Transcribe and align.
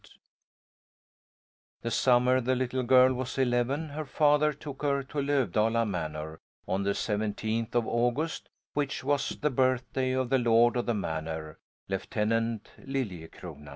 The 1.83 1.91
summer 1.91 2.41
the 2.41 2.55
little 2.55 2.81
girl 2.81 3.13
was 3.13 3.37
eleven 3.37 3.89
her 3.89 4.03
father 4.07 4.51
took 4.51 4.81
her 4.81 5.03
to 5.03 5.17
Lövdala 5.19 5.87
Manor 5.87 6.39
on 6.67 6.81
the 6.81 6.95
seventeenth 6.95 7.75
of 7.75 7.85
August, 7.85 8.49
which 8.73 9.03
was 9.03 9.29
the 9.29 9.51
birthday 9.51 10.13
of 10.13 10.29
the 10.31 10.39
lord 10.39 10.75
of 10.75 10.87
the 10.87 10.95
manor, 10.95 11.59
Lieutenant 11.87 12.71
Liljecrona. 12.79 13.69